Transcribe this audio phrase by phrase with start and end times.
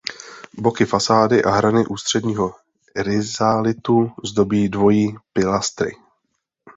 [0.59, 2.53] Boky fasády a hrany ústředního
[2.95, 5.97] rizalitu zdobí dvojí pilastry.